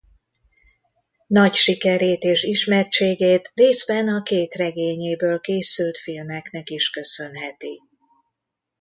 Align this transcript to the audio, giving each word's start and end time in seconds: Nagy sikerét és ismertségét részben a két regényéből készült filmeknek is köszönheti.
Nagy 1.27 1.53
sikerét 1.53 2.23
és 2.23 2.43
ismertségét 2.43 3.51
részben 3.53 4.07
a 4.07 4.21
két 4.23 4.53
regényéből 4.55 5.39
készült 5.39 5.97
filmeknek 5.97 6.69
is 6.69 6.89
köszönheti. 6.89 7.81